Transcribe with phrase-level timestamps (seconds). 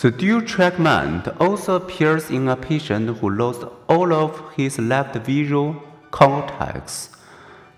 [0.00, 5.14] The dual track mind also appears in a patient who lost all of his left
[5.26, 5.74] visual
[6.10, 7.10] cortex,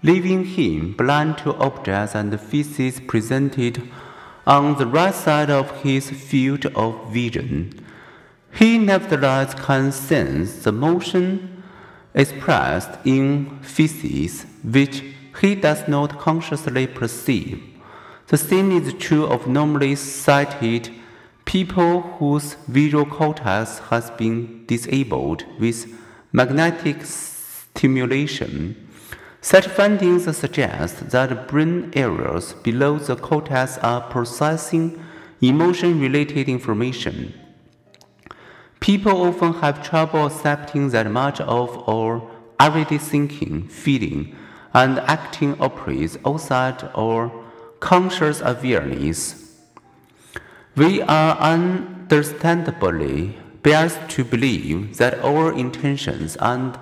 [0.05, 3.91] leaving him blind to objects and faces presented
[4.47, 7.73] on the right side of his field of vision.
[8.53, 11.65] He nevertheless can sense the motion
[12.15, 15.03] expressed in faces which
[15.41, 17.61] he does not consciously perceive.
[18.29, 21.02] The same is true of normally sighted
[21.45, 25.87] people whose visual cortex has been disabled with
[26.33, 28.77] magnetic stimulation.
[29.41, 35.05] Such findings suggest that brain areas below the cortex are processing
[35.41, 37.35] emotion related information.
[38.79, 42.23] People often have trouble accepting that much of our
[42.61, 44.37] everyday thinking, feeling,
[44.73, 47.31] and acting operates outside our
[47.81, 49.42] conscious awareness.
[50.75, 56.79] We are understandably biased to believe that our intentions and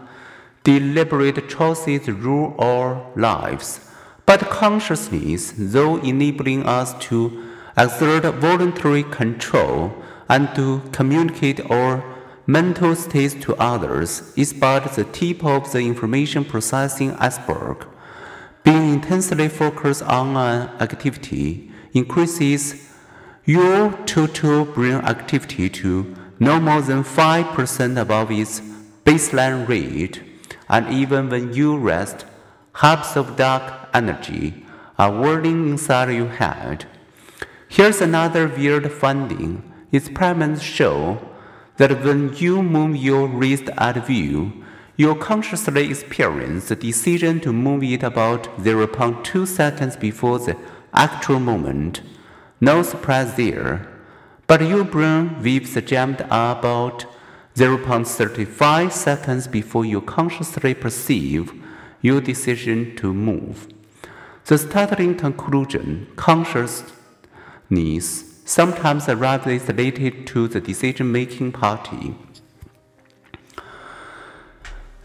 [0.62, 3.90] deliberate choices rule our lives,
[4.26, 9.92] but consciousness, though enabling us to exert voluntary control
[10.28, 12.04] and to communicate our
[12.46, 17.84] mental states to others, is but the tip of the information processing iceberg.
[18.62, 22.86] Being intensely focused on an activity increases
[23.50, 28.60] your total brain activity to no more than 5% above its
[29.04, 30.22] baseline rate,
[30.68, 32.24] and even when you rest,
[32.74, 34.64] hubs of dark energy
[34.96, 36.86] are whirling inside your head.
[37.68, 39.50] Here's another weird finding.
[39.90, 41.18] Experiments show
[41.78, 44.52] that when you move your wrist at view,
[44.96, 50.56] you consciously experience the decision to move it about 0.2 seconds before the
[50.94, 52.00] actual moment.
[52.60, 53.88] No surprise there.
[54.46, 57.06] But your brain waves jumped about
[57.54, 61.52] 0.35 seconds before you consciously perceive
[62.02, 63.68] your decision to move.
[64.44, 66.84] The startling conclusion, consciousness,
[68.44, 72.14] sometimes arrives related to the decision making party.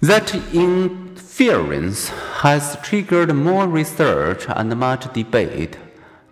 [0.02, 5.78] That inference has triggered more research and much debate.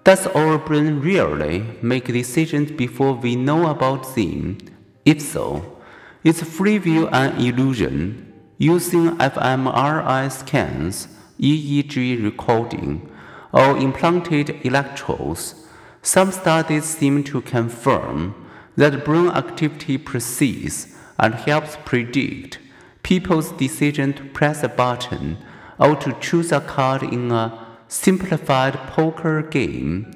[0.03, 4.57] Does our brain really make decisions before we know about them?
[5.05, 5.77] If so,
[6.25, 8.33] is free will an illusion?
[8.57, 11.07] Using fMRI scans,
[11.39, 13.09] EEG recording,
[13.53, 15.65] or implanted electrodes,
[16.01, 18.35] some studies seem to confirm
[18.75, 22.59] that brain activity precedes and helps predict
[23.03, 25.37] people's decision to press a button
[25.79, 27.62] or to choose a card in a
[27.93, 30.11] simplified poker game.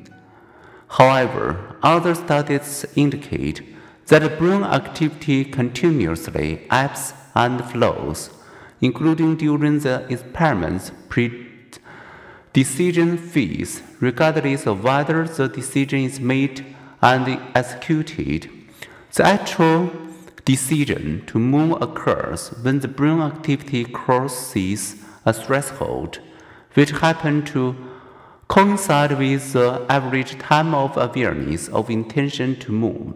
[0.88, 3.61] However, other studies indicate
[4.07, 8.31] that brain activity continuously ebbs and flows,
[8.81, 11.47] including during the experiment's pre
[12.51, 16.65] decision phase, regardless of whether the decision is made
[17.01, 18.49] and executed.
[19.13, 19.91] The actual
[20.45, 24.95] decision to move occurs when the brain activity crosses
[25.25, 26.19] a threshold
[26.77, 27.75] which happen to
[28.47, 33.15] coincide with the average time of awareness of intention to move.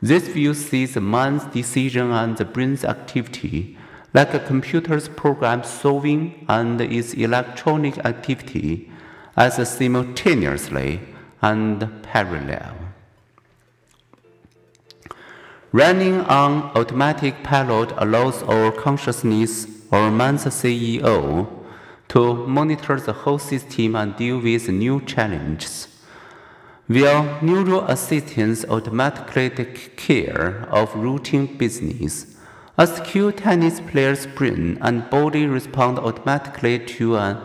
[0.00, 3.76] This view sees the mind's decision and the brain's activity
[4.14, 8.88] like a computer's program solving and its electronic activity
[9.36, 11.00] as simultaneously
[11.42, 12.72] and parallel.
[15.72, 21.55] Running on automatic pilot allows our consciousness, our mind's CEO,
[22.16, 25.86] to monitor the whole system and deal with new challenges.
[26.86, 32.38] While neural assistants automatically take care of routine business,
[32.78, 37.36] a skilled tennis player's brain and body respond automatically to an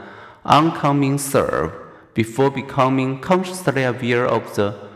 [0.46, 1.74] oncoming serve
[2.14, 4.88] before becoming consciously aware of the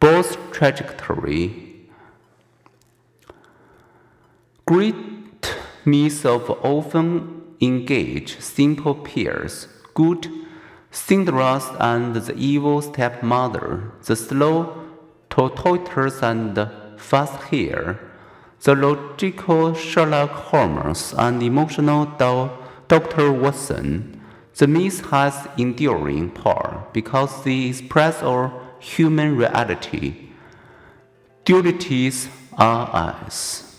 [0.00, 1.86] ball's trajectory.
[4.66, 4.96] Great
[5.84, 10.28] means of often engage simple peers, good
[10.90, 14.84] Cinderella's and the evil stepmother, the slow
[15.30, 16.68] tortoise and
[16.98, 17.98] fast hare,
[18.62, 22.04] the logical Sherlock Holmes and emotional
[22.88, 23.32] Dr.
[23.32, 24.20] Watson.
[24.54, 30.28] The myth has enduring power because they express our human reality.
[31.46, 32.28] Dualities
[32.58, 33.71] are us.